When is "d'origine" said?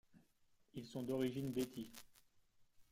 1.03-1.53